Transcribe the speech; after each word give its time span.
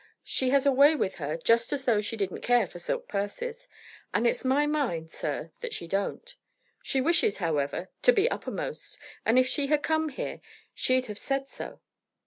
She 0.23 0.49
has 0.49 0.65
a 0.65 0.71
way 0.71 0.95
with 0.95 1.13
her 1.21 1.37
just 1.37 1.71
as 1.71 1.85
though 1.85 2.01
she 2.01 2.17
didn't 2.17 2.41
care 2.41 2.65
for 2.65 2.79
silk 2.79 3.07
purses. 3.07 3.67
And 4.15 4.25
it's 4.25 4.43
my 4.43 4.65
mind, 4.65 5.11
sir, 5.11 5.51
that 5.61 5.75
she 5.75 5.87
don't. 5.87 6.35
She 6.81 6.99
wishes, 6.99 7.37
however, 7.37 7.91
to 8.01 8.11
be 8.11 8.27
uppermost, 8.31 8.97
and 9.27 9.37
if 9.37 9.45
she 9.47 9.67
had 9.67 9.83
come 9.83 10.09
here 10.09 10.41
she'd 10.73 11.05
have 11.05 11.19
said 11.19 11.49
so." 11.49 11.81